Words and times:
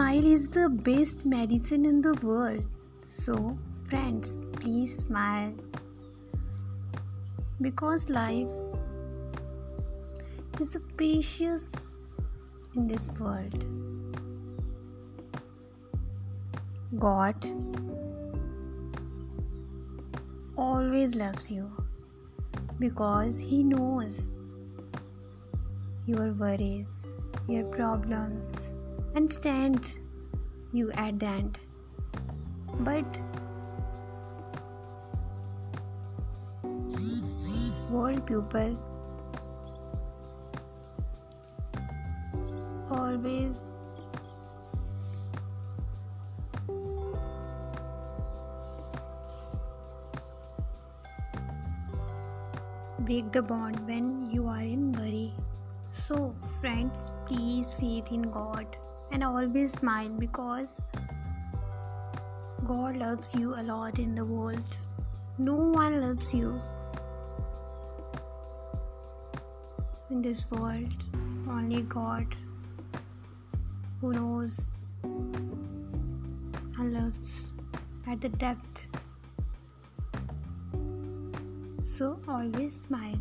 smile 0.00 0.24
is 0.24 0.48
the 0.48 0.66
best 0.84 1.26
medicine 1.26 1.84
in 1.84 2.00
the 2.00 2.14
world. 2.26 2.64
So, 3.10 3.34
friends, 3.90 4.38
please 4.54 4.96
smile. 5.00 5.52
Because 7.60 8.08
life 8.08 8.48
is 10.58 10.72
so 10.72 10.80
precious 10.96 12.06
in 12.76 12.88
this 12.88 13.10
world. 13.20 13.66
God 16.98 17.36
always 20.56 21.14
loves 21.14 21.50
you 21.50 21.70
because 22.78 23.38
He 23.38 23.62
knows 23.62 24.28
your 26.06 26.32
worries, 26.32 27.02
your 27.46 27.64
problems, 27.64 28.70
and 29.14 29.30
stand 29.30 29.94
you 30.72 30.92
at 30.92 31.18
the 31.18 31.26
end. 31.26 31.58
But 32.80 33.04
world 37.90 38.26
people 38.26 38.76
always 42.90 43.76
break 53.00 53.32
the 53.32 53.42
bond 53.42 53.86
when 53.88 54.30
you 54.30 54.46
are 54.46 54.62
in 54.62 54.92
worry. 54.92 55.32
So, 55.92 56.34
friends, 56.60 57.10
please 57.26 57.72
faith 57.72 58.12
in 58.12 58.22
God 58.30 58.66
and 59.12 59.24
always 59.24 59.72
smile 59.72 60.08
because 60.18 60.82
God 62.66 62.96
loves 62.96 63.34
you 63.34 63.54
a 63.54 63.62
lot 63.62 63.98
in 63.98 64.14
the 64.14 64.24
world. 64.24 64.76
No 65.38 65.54
one 65.54 66.00
loves 66.00 66.32
you 66.34 66.60
in 70.10 70.22
this 70.22 70.50
world, 70.50 70.92
only 71.48 71.82
God 71.82 72.26
who 74.00 74.12
knows 74.12 74.72
and 75.02 76.92
loves 76.92 77.50
at 78.06 78.20
the 78.20 78.28
depth. 78.28 78.86
So 81.84 82.18
always 82.28 82.80
smile. 82.80 83.18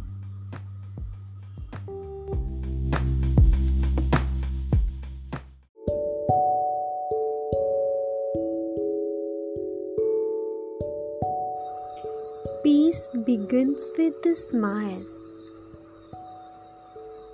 Peace 12.61 13.07
begins 13.25 13.89
with 13.97 14.25
a 14.25 14.35
smile. 14.35 15.05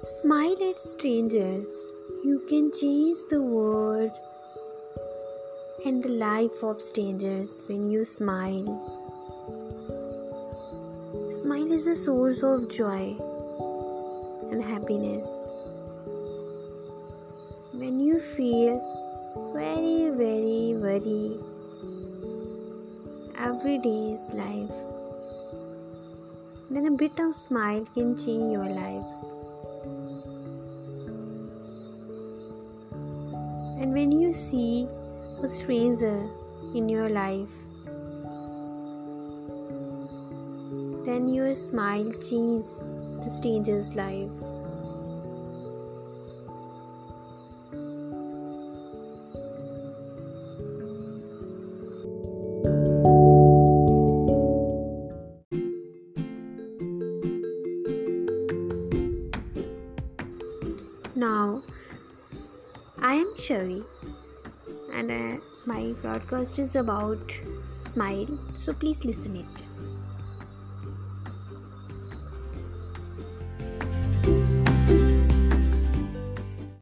Smile 0.04 0.56
at 0.70 0.80
strangers. 0.80 1.84
You 2.23 2.44
can 2.48 2.72
change 2.72 3.18
the 3.31 3.42
world 3.42 4.12
and 5.84 6.03
the 6.03 6.09
life 6.09 6.62
of 6.62 6.80
strangers 6.80 7.64
when 7.68 7.90
you 7.90 8.06
smile. 8.06 8.70
Smile 11.31 11.72
is 11.72 11.86
the 11.86 11.96
source 11.96 12.44
of 12.44 12.70
joy 12.70 13.18
and 14.52 14.64
happiness. 14.64 15.28
When 17.73 18.00
you 18.00 18.20
feel 18.20 18.78
very, 19.56 20.12
very, 20.12 20.73
very 20.73 21.40
is 24.16 24.34
life, 24.34 24.94
then 26.75 26.88
a 26.88 26.91
bit 26.91 27.18
of 27.22 27.34
smile 27.34 27.86
can 27.94 28.18
change 28.18 28.52
your 28.52 28.68
life. 28.68 29.12
And 33.80 33.94
when 33.94 34.12
you 34.12 34.34
see 34.34 34.86
a 35.41 35.47
stranger 35.47 36.28
in 36.74 36.90
your 36.90 37.08
life, 37.08 37.56
then 41.06 41.30
your 41.30 41.56
smile 41.56 42.12
changes 42.12 42.92
the 43.24 43.30
stranger's 43.30 43.96
life. 43.96 44.55
Now, 61.16 61.64
I 63.00 63.16
am 63.16 63.34
Shavi, 63.36 63.86
and 64.92 65.09
uh, 65.09 65.42
my 65.66 65.94
broadcast 66.02 66.59
is 66.59 66.76
about 66.76 67.40
smile, 67.78 68.38
so 68.58 68.74
please 68.74 69.06
listen 69.06 69.38
it. 69.38 69.75